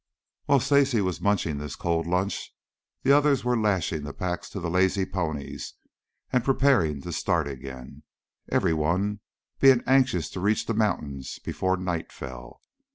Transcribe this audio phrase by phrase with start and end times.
[0.45, 2.55] While Stacy was munching his cold lunch
[3.03, 5.75] the others were lashing the packs to the lazy ponies
[6.33, 8.01] and preparing to start again,
[8.49, 9.19] every one
[9.59, 12.63] being anxious to reach the mountains before night fell.